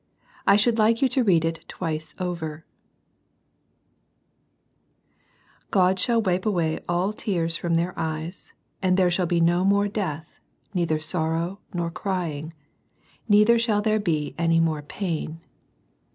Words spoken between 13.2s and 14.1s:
neither shall there